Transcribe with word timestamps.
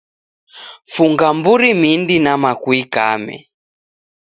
Funga 0.93 1.27
mburi 1.37 1.69
mindi 1.81 2.15
nama 2.25 2.49
kuikame 2.61 3.35